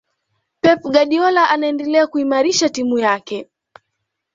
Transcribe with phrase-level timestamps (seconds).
[0.61, 3.49] pep guardiola anaendelea kuimarisha timu yake